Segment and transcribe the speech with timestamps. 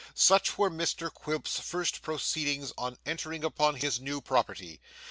[0.15, 4.81] Such were Mr Quilp's first proceedings on entering upon his new property.